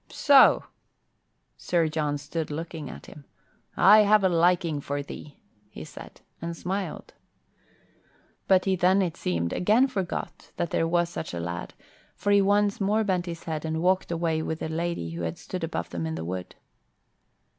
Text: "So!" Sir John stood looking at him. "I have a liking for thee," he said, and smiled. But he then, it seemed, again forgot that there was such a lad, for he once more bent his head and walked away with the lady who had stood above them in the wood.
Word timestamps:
"So!" 0.09 0.63
Sir 1.57 1.87
John 1.87 2.17
stood 2.17 2.49
looking 2.49 2.89
at 2.89 3.05
him. 3.05 3.25
"I 3.77 3.99
have 3.99 4.23
a 4.23 4.29
liking 4.29 4.81
for 4.81 5.03
thee," 5.03 5.37
he 5.69 5.85
said, 5.85 6.21
and 6.41 6.57
smiled. 6.57 7.13
But 8.47 8.65
he 8.65 8.75
then, 8.75 9.03
it 9.03 9.15
seemed, 9.15 9.53
again 9.53 9.85
forgot 9.85 10.53
that 10.57 10.71
there 10.71 10.87
was 10.87 11.09
such 11.09 11.35
a 11.35 11.39
lad, 11.39 11.75
for 12.15 12.31
he 12.31 12.41
once 12.41 12.81
more 12.81 13.03
bent 13.03 13.27
his 13.27 13.43
head 13.43 13.63
and 13.63 13.79
walked 13.83 14.11
away 14.11 14.41
with 14.41 14.57
the 14.57 14.69
lady 14.69 15.11
who 15.11 15.21
had 15.21 15.37
stood 15.37 15.63
above 15.63 15.91
them 15.91 16.07
in 16.07 16.15
the 16.15 16.25
wood. 16.25 16.55